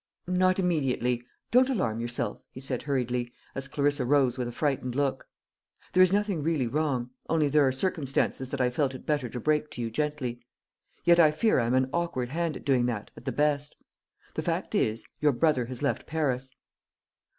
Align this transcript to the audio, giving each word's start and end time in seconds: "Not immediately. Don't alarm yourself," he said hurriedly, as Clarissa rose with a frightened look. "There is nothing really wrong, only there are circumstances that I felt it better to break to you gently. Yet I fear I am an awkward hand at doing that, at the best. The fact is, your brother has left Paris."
"Not 0.25 0.57
immediately. 0.57 1.21
Don't 1.51 1.69
alarm 1.69 1.99
yourself," 1.99 2.41
he 2.49 2.59
said 2.59 2.81
hurriedly, 2.81 3.31
as 3.53 3.67
Clarissa 3.67 4.03
rose 4.03 4.35
with 4.35 4.47
a 4.47 4.51
frightened 4.51 4.95
look. 4.95 5.29
"There 5.93 6.01
is 6.01 6.11
nothing 6.11 6.41
really 6.41 6.65
wrong, 6.65 7.11
only 7.29 7.49
there 7.49 7.67
are 7.67 7.71
circumstances 7.71 8.49
that 8.49 8.59
I 8.59 8.71
felt 8.71 8.95
it 8.95 9.05
better 9.05 9.29
to 9.29 9.39
break 9.39 9.69
to 9.69 9.81
you 9.83 9.91
gently. 9.91 10.43
Yet 11.03 11.19
I 11.19 11.29
fear 11.29 11.59
I 11.59 11.67
am 11.67 11.75
an 11.75 11.91
awkward 11.93 12.29
hand 12.29 12.57
at 12.57 12.65
doing 12.65 12.87
that, 12.87 13.11
at 13.15 13.25
the 13.25 13.31
best. 13.31 13.75
The 14.33 14.41
fact 14.41 14.73
is, 14.73 15.03
your 15.19 15.33
brother 15.33 15.65
has 15.67 15.83
left 15.83 16.07
Paris." 16.07 16.51